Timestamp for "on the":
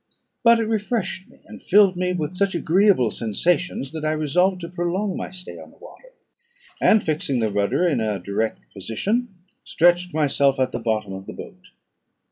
5.59-5.77